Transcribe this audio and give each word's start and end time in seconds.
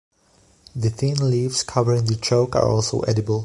The 0.75 0.89
thin 0.89 1.29
leaves 1.29 1.61
covering 1.61 2.05
the 2.05 2.15
choke 2.15 2.55
are 2.55 2.67
also 2.67 3.01
edible. 3.01 3.39